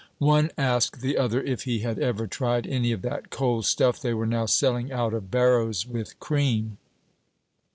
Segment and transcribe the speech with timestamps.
[0.17, 4.15] One asked the other if he had ever tried any of that cold stuff they
[4.15, 6.79] were now selling out of barrows, with cream.